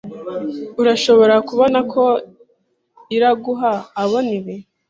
[0.81, 2.03] Urashobora kubona ko
[3.15, 3.71] Iraguha
[4.03, 4.55] abona ibi?